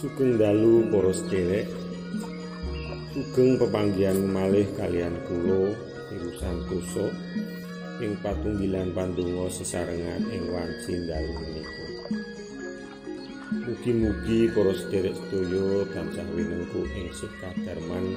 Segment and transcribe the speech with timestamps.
[0.00, 1.68] Sugeng dalu para sedherek.
[3.12, 5.76] Sugeng pepanggihan malih kalian kula
[6.16, 7.12] urusan kuso
[8.00, 11.84] ing patunggilan pandonga sesarengan ing wanci dalu menika.
[13.60, 18.16] Mugi-mugi para sedherek sedaya tansah winengku ing sekadarman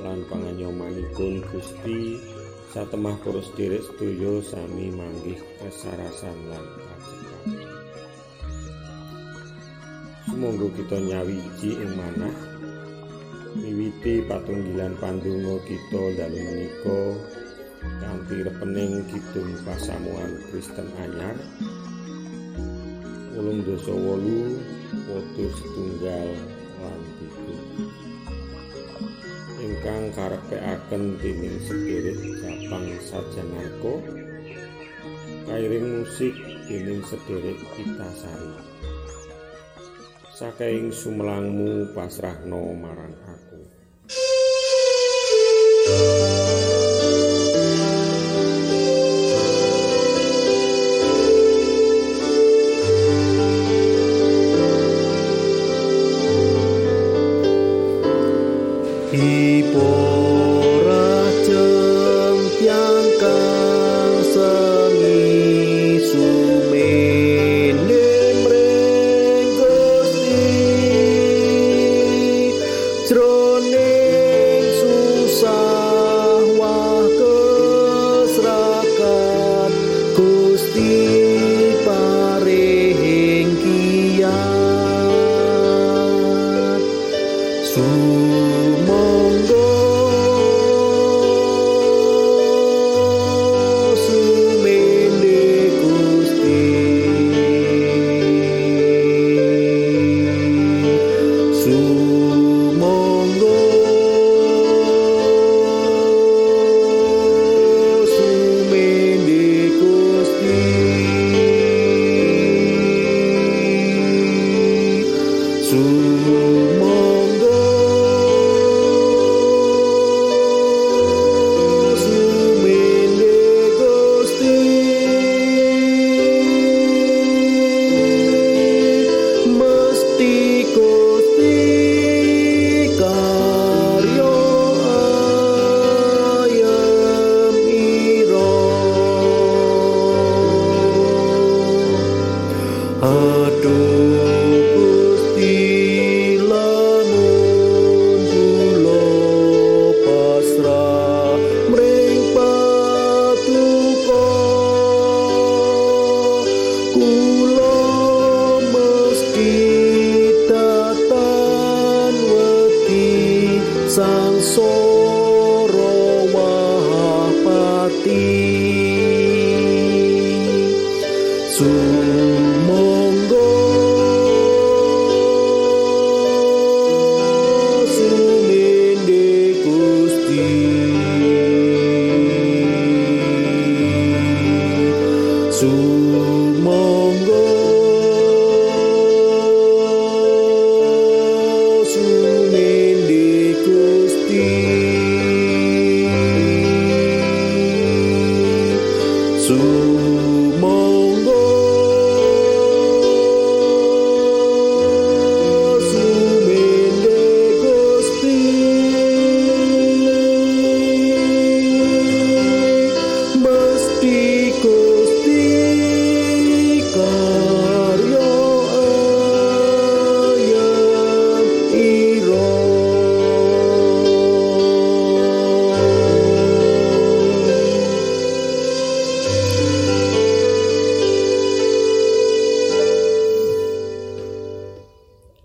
[0.00, 2.16] lan panganyomanipun Gusti
[2.72, 6.64] satemah para sedherek sedaya sami manggih kesarasan lan
[10.42, 12.34] Sumangga kita nyawiji ing manah.
[13.62, 16.98] Miwiti patunggilan pandonga kita dalu menika
[18.02, 21.38] kanthi repening kidung pasamuan Kristen anyar.
[23.38, 24.58] Ulung dosa wolu
[25.06, 26.34] foto setunggal
[26.82, 27.56] lan tiga
[29.62, 33.94] ingkang karepeaken dening sederek Japang sajanarko
[35.46, 36.34] kairing musik
[36.66, 38.71] dening sederek Itasari
[40.42, 43.62] saking sumlangmu pasrahno marang aku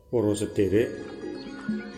[0.07, 0.87] sederek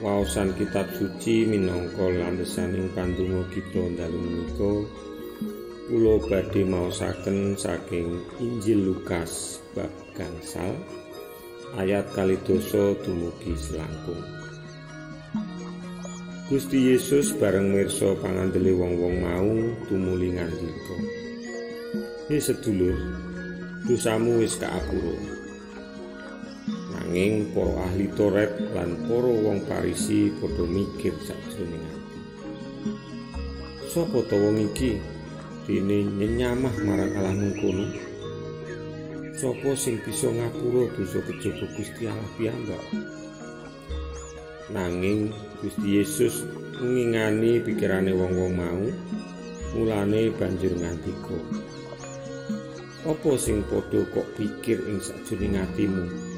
[0.01, 4.71] waosan kitab suci minangka landesaning pandonga kita dalu menika
[5.85, 10.73] kula badhe maosaken saking Injil Lukas bab gangsal
[11.77, 14.25] ayat kali dosa dumugi selangkung.
[16.50, 19.53] Gusti Yesus bareng mirsa pangandele wong-wong mau
[19.85, 20.97] tumuli ngandika
[22.25, 22.97] He sedulur
[23.85, 25.38] dosamu wis kaapura
[27.09, 32.17] nanging para ahli Toret lan para wong Parisi padha mikir sajroning ati.
[33.89, 35.01] Sopo to wong iki
[35.65, 37.89] dene nyenyamah marang Allah mungkono?
[39.33, 42.85] Sopo sing bisa ngapura dosa kejaba Gusti Allah piyambak?
[44.69, 45.33] nanging
[45.65, 46.45] Gusti Yesus
[46.77, 48.85] ngingani pikirane wong-wong mau
[49.73, 51.41] mulane banjur ngandika
[53.01, 56.28] Apa sing padha kok pikir ing sajroning atimu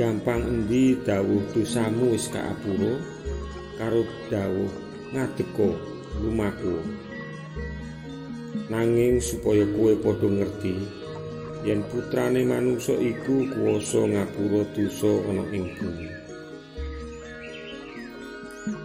[0.00, 2.96] Gampang endi dawuh dosamu wis kaapura
[3.76, 4.00] karo
[4.32, 4.72] dawuh
[5.12, 5.76] ngadeka
[6.24, 6.80] lumaku.
[8.72, 10.80] Nanging supaya kowe padha ngerti
[11.68, 16.08] yen putrane manungsa iku kuwasa ngapura dosa ana ing bumi.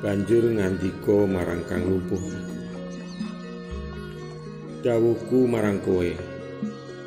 [0.04, 2.24] Banjur ngandika marang kang lumpuh.
[4.84, 6.12] Dawuhku marang kowe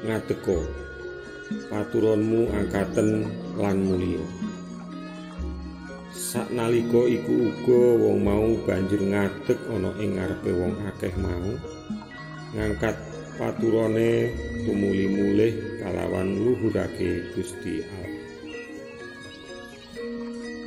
[0.00, 0.88] ngadeka
[1.68, 4.24] paturonmu angkaten lan mulya
[6.28, 11.56] saknalika iku uga wong mau banjur ngadeg ana ing ngarepe wong akeh mau
[12.52, 12.96] ngangkat
[13.40, 14.28] paturane
[14.68, 18.26] tumuli mulih kalawan luhurake Gusti Allah.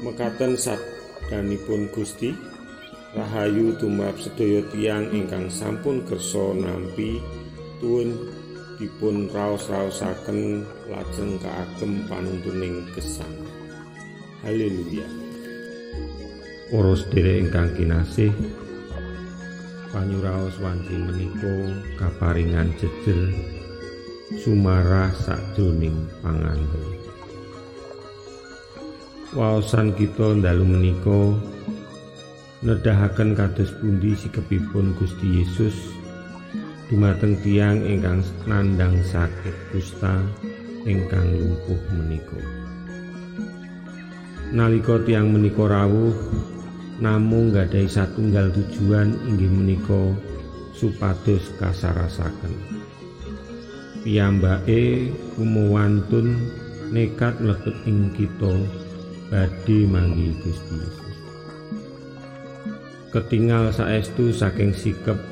[0.02, 2.34] Mekaten sabdanipun Gusti
[3.12, 7.20] Rahayu tumrap sedaya tiang ingkang sampun kersa nampi
[7.84, 8.16] tuwun
[8.82, 13.30] dipun raos-raosaken lajeng kaagem panuntuning gesang.
[14.42, 15.06] Haleluya.
[16.74, 18.34] Para sedherek ingkang kinasih,
[19.94, 23.30] panyuraos wanci menika kaparingan jejel
[24.42, 27.02] sumarah sakjroning pangandel
[29.36, 31.36] waosan kita dalu menika
[32.64, 35.96] nedahaken kados pundi sikepipun Gusti Yesus
[36.92, 40.20] dumateng tiang ingkang nandang sakit kusta
[40.84, 42.62] ingkang lumpuh menika
[44.52, 46.12] nalika tiang menika rawuh
[47.00, 50.12] namung gadhahi satunggal tujuan inggih menika
[50.76, 52.54] supados kasarasaken.
[54.04, 56.36] Piyambake kumuwantun
[56.92, 58.54] nekat mlebet ing kita
[59.32, 61.16] badhe manggi Gusti Yesus.
[63.14, 65.31] Ketingal saestu saking sikep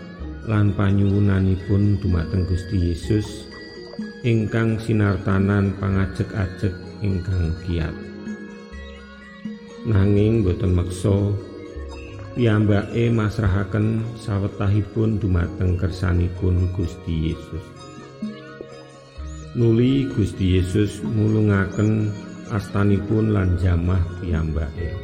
[0.49, 3.45] lan panyuwunanipun dumateng Gusti Yesus
[4.25, 6.73] ingkang sinartanan pangajek-ajek
[7.05, 7.93] ingkang kiat.
[9.85, 11.37] Nanging boten meksa
[12.33, 17.65] piyambake masrahaken sawetahipun dumateng kersanipun Gusti Yesus.
[19.53, 22.09] Nuli Gusti Yesus mulungaken
[22.49, 24.97] astanipun lan jamah piyambake.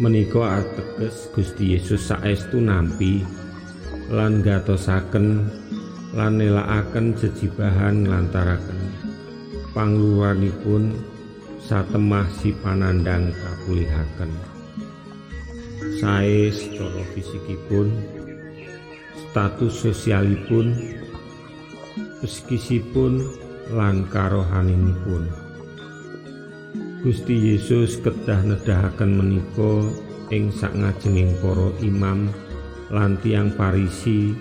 [0.00, 3.43] Menika ateges Gusti Yesus saestu nampi
[4.12, 5.48] lan gatosaken
[6.12, 8.80] lan nelakaken jejibahan lantaraken
[9.72, 10.94] pangluwanipun
[11.64, 14.54] satemah si panandang kapulihaken.
[16.04, 17.88] sae secara fisikipun,
[19.16, 20.76] status sosialipun,
[22.20, 23.24] psikisipun
[23.72, 25.32] lan karohaninipun.
[27.00, 29.88] Gusti Yesus kedah nedahaken menika
[30.32, 32.32] ing sakngajenging para imam
[32.92, 34.34] lan tiyang Farisi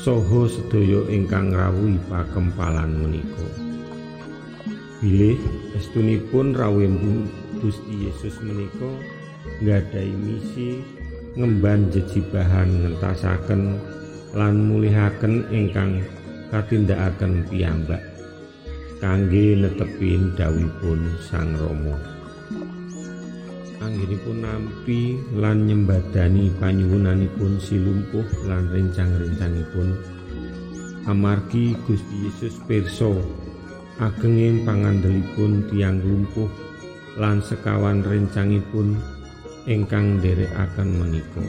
[0.00, 3.48] saha sedaya ingkang rawuhi pakempalan menika.
[5.00, 5.40] Bilih
[5.76, 6.84] estunipun rawuh
[7.60, 8.88] Gusti Yesus menika
[9.60, 10.80] nggadahi misi
[11.36, 13.80] ngemban jejibahan ngentasaken
[14.36, 16.04] lan mulihaken ingkang
[16.48, 18.02] katindakaken piyambak
[19.00, 22.19] kangge netepin dawuhipun Sang Rama.
[23.90, 29.98] Anggenipun nampi lan nyembadani panyuwunanipun si lumpuh lan rencang-rencangipun
[31.10, 33.10] amargi Gusti Yesus pirsa
[33.98, 36.46] agenging pangandelipun tiang lumpuh
[37.18, 38.94] lan sekawan rencangipun
[39.66, 41.42] ingkang nderekaken menika.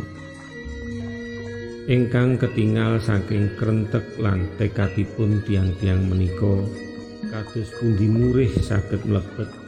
[1.86, 6.58] Ingkang ketingal saking krentek lan tekadipun tiang-tiang menika
[7.30, 9.62] kados pundi murih saged mlebet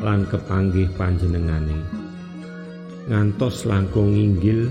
[0.00, 2.11] lan kepanggih panjenengane.
[3.10, 4.70] Ngantos langkung inggil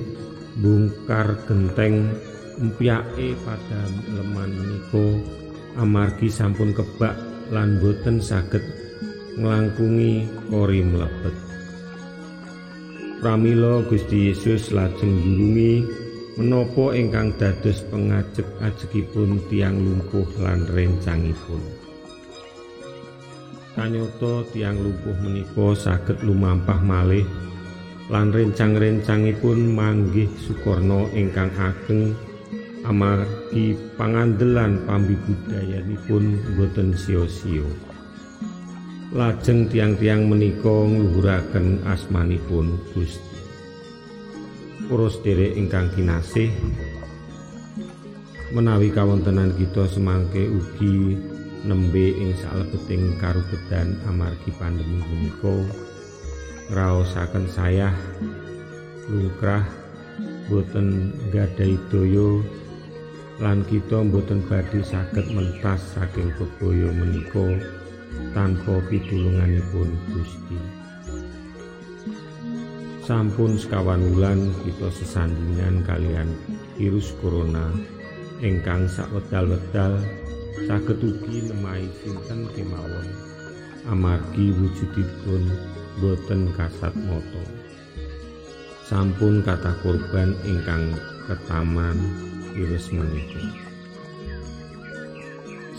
[0.64, 2.16] bungkar genteng
[2.56, 3.82] empyake pada
[4.16, 5.06] leman menika
[5.76, 7.16] amargi sampun kebak
[7.52, 8.64] lan boten saged
[9.36, 11.36] nglangkungi kori mlebet.
[13.20, 15.84] Pramila Gusti Yesus lajeng jurungi
[16.40, 21.62] menapa ingkang dados pengajek-ajekipun tiang lumpuh lan rencangipun.
[23.76, 27.28] Kanyata tiang lumpuh menika saged lumampah malih
[28.12, 32.12] lan rencang-rencangipun manggih sukorno ingkang ageng
[32.84, 36.24] amargi pangandelan pambibudayanipun
[36.60, 37.64] boten sia-sia.
[39.12, 43.40] lajeng tiang-tiang menika ngluhuraken asmanipun Gusti.
[44.88, 46.48] Para sedherek ingkang kinasih,
[48.56, 51.20] menawi kawontenan kita semangke ugi
[51.68, 55.60] nembe ing salebeting karugedan amargi pandemi menika,
[56.72, 57.92] ngraosaken sayah
[59.12, 59.68] lungkrah
[60.48, 62.40] boten gadai daya
[63.44, 67.60] lan kita boten badhe saged mentas saking bebaya menika
[68.32, 70.60] tanpa pitulunganipun Gusti.
[73.04, 76.32] Sampun sekawan wulan kita sesandingan kalian
[76.80, 77.68] virus corona
[78.40, 80.00] ingkang sawedal-wedal
[80.72, 83.08] saged ugi nemahi sinten kemawon.
[83.92, 85.52] Amargi wujudipun
[86.00, 87.44] boten kasat moto
[88.92, 90.92] sampun kata korban ingkang
[91.24, 91.96] ketaman
[92.52, 93.40] virus menika.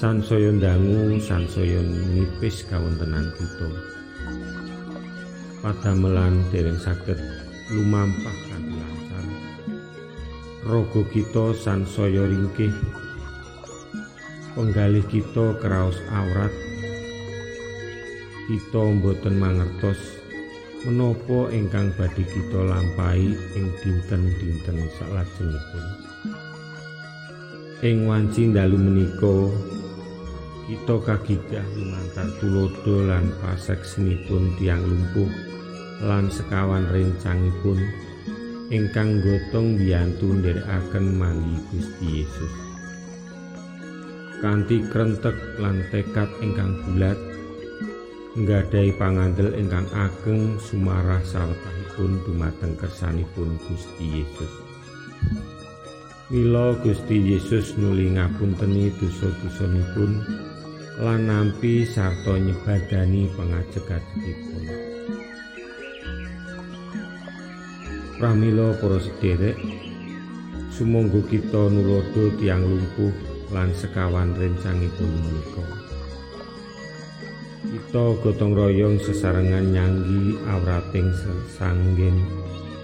[0.00, 3.68] Sansaya dangu sansaya nipis kawontenan kita.
[5.60, 7.20] Padamelan dereng saged
[7.68, 9.26] lumampah kanthi lancar
[10.64, 12.72] raga kita sansaya ringkih.
[14.56, 16.71] Penggalih kita kraos awrat
[18.52, 20.20] kita mboten mangertos
[20.84, 25.84] menapa ingkang badhe kita lampahi ing dinten-dinten salajengipun.
[27.80, 29.48] Ing wanci dalu menika
[30.68, 35.32] kita kagidah lumantar tulodo lan paseksinipun tiang lumpuh
[36.04, 37.80] lan sekawan rencangipun
[38.68, 42.52] ingkang gotong biyantu nderekaken manggi Gusti Yesus.
[44.44, 47.31] Kanthi krentek lan tekad ingkang bulat
[48.32, 54.52] nggadhahi pangandel ingkang ageng sumarah sawetahipun dumateng kersanipun Gusti Yesus.
[56.32, 60.10] Mila Gusti Yesus nuli ngapunteni dosa-dosanipun
[61.04, 64.64] lan nampi sarta nyebadani pangajeg-ajegipun.
[68.16, 69.60] Pramila para sederek,
[70.72, 73.12] sumangga kita nulodo tiang lumpuh
[73.52, 75.81] lan sekawan rencangipun menika.
[77.72, 82.20] Kita gotong royong sesarengan nyanggi awrating sesanggen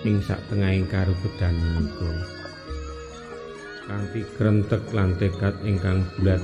[0.09, 2.09] ing sak tengahing karupedan menika.
[3.85, 6.41] Kanthi krentek lan tekad ingkang bulat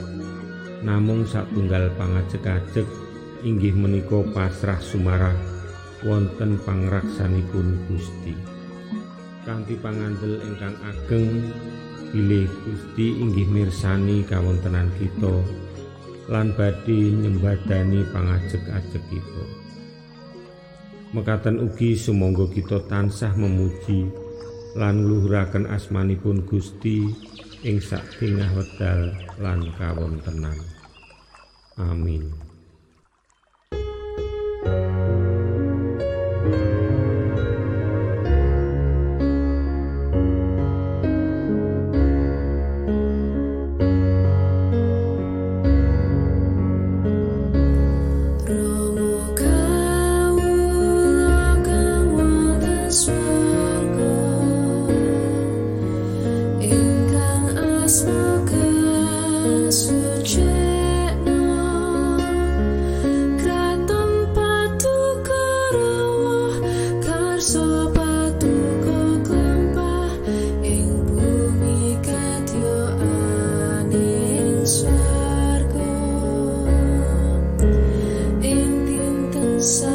[0.84, 2.84] namung satunggal pangajek-ajek
[3.48, 5.36] inggih menika pasrah sumarah
[6.04, 8.36] wonten pangraksanipun Gusti.
[9.48, 11.48] Kanthi pangandel ingkang ageng
[12.12, 15.32] bilih Gusti inggih mirsani kawontenan kita
[16.28, 19.44] lan badhe nyembadani pangajek-ajek kita.
[21.14, 24.10] Mekaten ugi sumangga kita tansah memuji
[24.74, 27.06] lan ngluhuraken asmanipun Gusti
[27.62, 30.58] ing sak tengah wedal lan kawontenan.
[31.78, 32.43] Amin.
[79.64, 79.93] Sumangga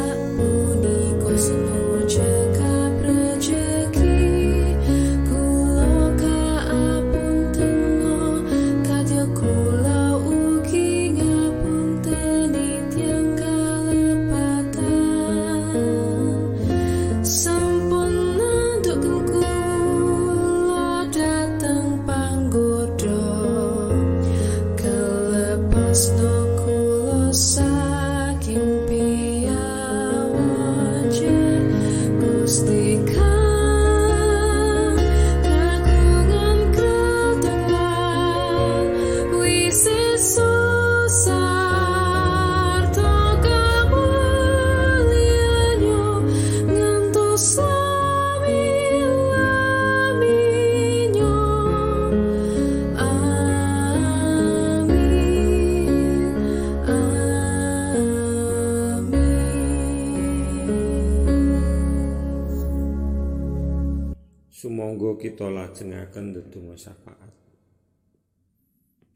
[65.40, 67.32] kita lajengaken ndedonga syafaat.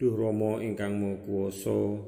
[0.00, 2.00] Duh Rama ingkang Maha Kuwasa,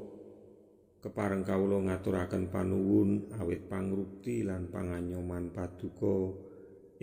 [1.04, 6.32] kepareng kawula ngaturaken panuwun awit pangrukti lan panganyoman paduka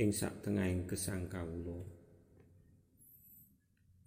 [0.01, 1.85] ing saktengahing gesang kawula.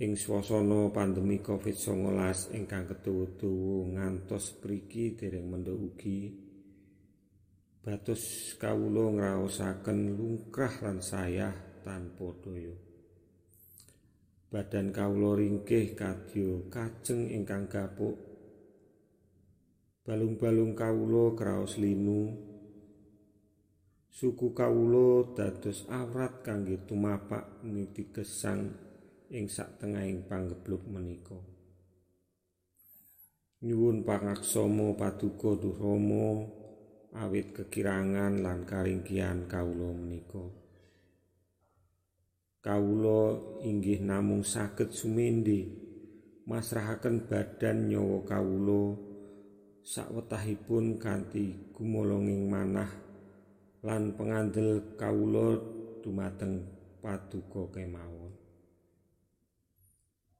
[0.02, 6.34] Ing swasana pandemi Covid-19 ingkang ketuwa-tuwa ngantos priki dereng mendha ugi
[7.86, 11.54] batus kawula ngraosaken lungkrah lan sayah
[11.86, 12.85] tanpa daya
[14.46, 18.14] badan kawula ringkih kadya kajeng ingkang gapuk.
[20.06, 22.30] Balung-balung kawula kraos linu.
[24.06, 28.72] Suku kawula dados awrat kangge tumapak niti gesang
[29.28, 31.36] ing saktengahing panggebluk menika.
[33.66, 36.48] Nyuwun pangaksama paduka duh rama
[37.18, 40.65] awit kekirangan lan karingkian kawula menika.
[42.66, 45.70] Kawula inggih namung saged sumindi
[46.50, 48.98] masrahaken badan nyawa kawula
[49.86, 52.90] sawetahipun kanthi gumolonging manah
[53.86, 55.62] lan pengandel kawula
[56.02, 56.66] dumateng
[56.98, 58.34] paduka kemawon.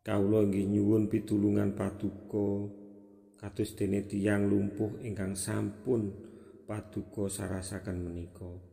[0.03, 2.75] Kawula inggih nyuwun pitulungan paduka
[3.39, 6.11] kados dene tiyang lumpuh ingkang sampun
[6.67, 8.66] paduka sarasaken menika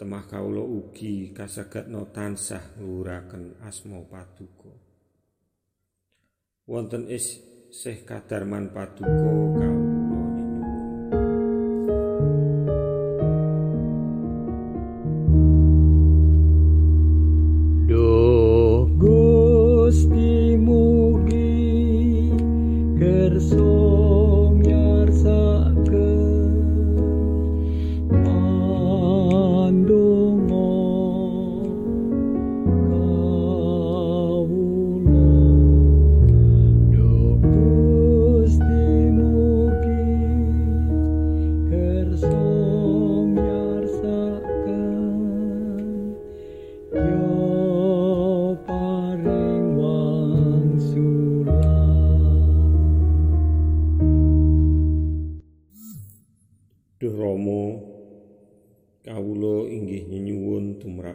[0.00, 4.72] temah kawula ugi kasagetna tansah ngluhuraken asma paduka.
[6.66, 9.91] Wonten is sih kadarman paduka kawula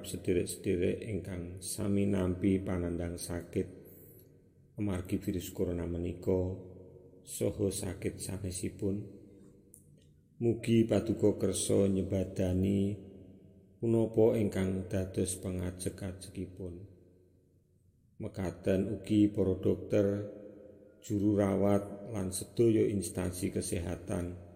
[0.05, 3.67] sederek-sederek ingkang sami nampi panandang sakit.
[4.77, 6.55] Amargi virus corona menika
[7.25, 8.95] saha sakit sanesipun.
[10.37, 12.93] Mugi paduka kersa nyebadani
[13.81, 16.97] punapa ingkang dados pangajek-ajekipun
[18.17, 20.25] mekaten ugi para dokter
[21.05, 24.46] juru rawat lan sedaya instansi kesehatan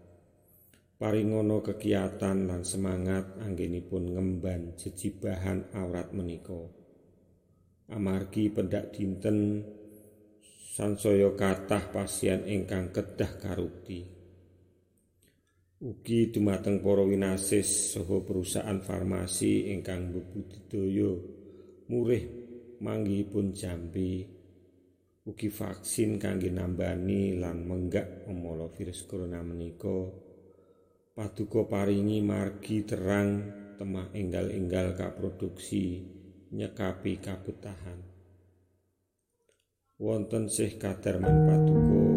[1.01, 6.61] paringono kegiatan lan semangat anggenipun ngemban jejibahan awrat menika.
[7.89, 9.65] Amargi pendak dinten
[10.77, 14.21] sansaya kathah pasien ingkang kedah karukti
[15.81, 21.09] ugi dumateng para winasis saha perusahaan farmasi ingkang bebudidaya
[21.89, 22.23] murih
[22.77, 24.29] manggihipun jambi.
[25.21, 30.09] Ugi vaksin kangge nambani lan menggak memolo virus corona menika
[31.11, 33.43] Paduka paringi margi terang
[33.75, 36.07] temah enggal-enggal kak produksi
[36.55, 37.99] nyekapi kabetahan.
[39.99, 42.10] Wonten sih kadarman paduka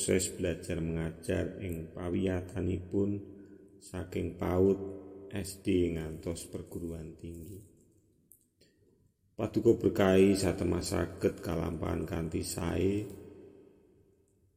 [0.00, 3.20] proses belajar mengajar ing pawiyatanipun
[3.84, 4.80] saking PAUD
[5.28, 7.60] SD ngantos perguruan tinggi.
[9.36, 13.04] Paduka berkahi satemah saged kalampahan kanthi sae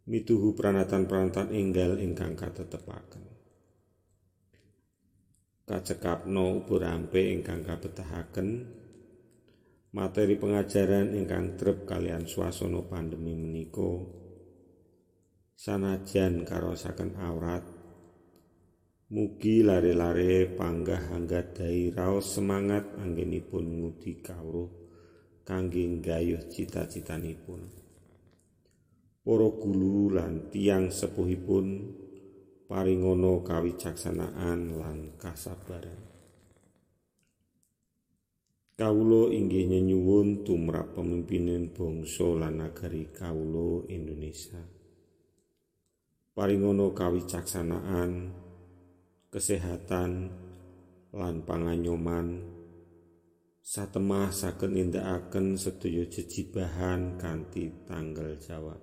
[0.08, 3.28] mituhu pranatan-pranatan enggal ingkang katetepaken.
[5.68, 8.64] Kacekapno ubur ampe ingkang kabetahaken
[9.92, 14.23] materi pengajaran ingkang trep kalian swasana pandemi menika
[15.54, 17.64] sanajan karosaken awrat
[19.14, 24.70] mugi lare-lare panggah anggadhahi raos semangat anggenipun ngudi kawruh
[25.46, 27.62] kangge nggayuh cita-citanipun
[29.24, 31.66] para guru lan tiang sepuhipun
[32.66, 36.14] paringono kawicaksanaan lan kasabaran
[38.74, 43.06] Kawulo inggih nyenyuwun tumrap pemimpinan bangsa lan nagari
[43.86, 44.83] Indonesia.
[46.34, 48.34] Paringono kawicaksanaan,
[49.30, 50.34] kesehatan,
[51.14, 52.42] lan panganyoman
[53.62, 58.82] satemah saged nindakaken sedaya jejibahan kanthi tanggal jawab.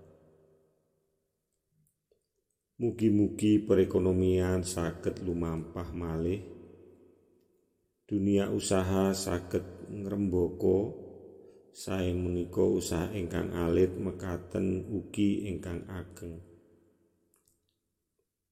[2.79, 6.47] Mugi-mugi perekonomian saged lumampah malih.
[8.07, 10.79] Dunia usaha saged ngrembaka
[11.75, 16.50] sae menika usaha ingkang alit mekaten ugi ingkang ageng.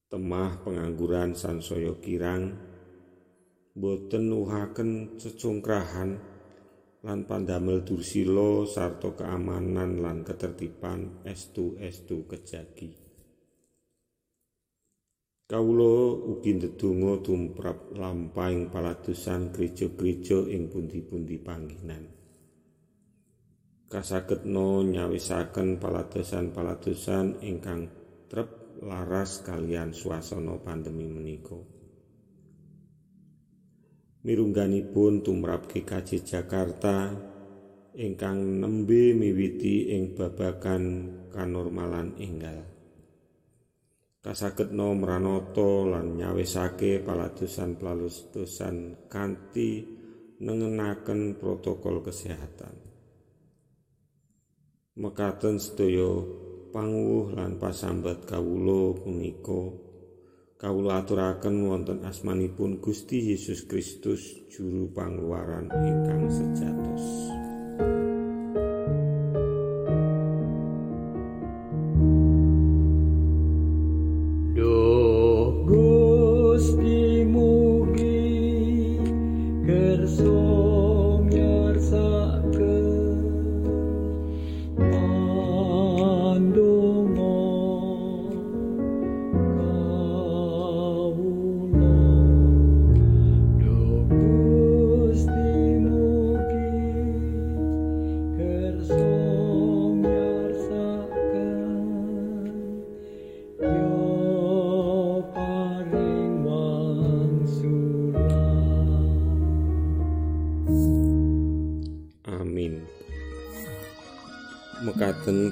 [0.09, 2.57] Temah pengangguran sansaya kirang
[3.77, 6.17] boten nuhaken cecungkrahan
[7.05, 12.89] lan pandamel dursila sarta keamanan lan ketertiban estu-estu kejagi.
[15.45, 22.09] Kawula ugi ndedonga tumrap lampahing paladosan gereja-gereja ing pundi-pundi panggenan.
[23.85, 27.89] Kasagedna nyawisaken paladosan-paladosan ingkang
[28.25, 31.79] trep laras kalian swasana pandemi menika.
[34.19, 37.15] mirungganipun tumrap GKJ Jakarta
[37.95, 40.83] ingkang nembe miwiti ing babagan
[41.31, 42.67] kanormalan enggal.
[44.19, 49.87] Kasagedna mranata lan nyawisake paladosan paladosan kanthi
[50.43, 52.75] nengenaken protokol kesehatan.
[54.99, 56.11] Mekaten sedaya
[56.69, 59.73] panguwuh lan pasambat kawula punika
[60.61, 67.05] kawula aturaken wonten asmanipun Gusti Yesus Kristus juru pangluaran ingkang sejatos.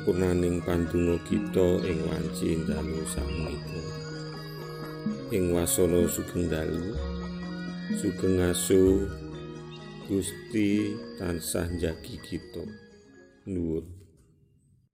[0.08, 3.82] Mekaten purnaning pandonga kita ing wanci dalu sapunika
[5.36, 6.96] ing wasana sugeng dalu
[8.00, 9.04] sugeng asu
[10.08, 12.64] Gusti tansah njagi kita.
[13.44, 13.97] Nuwun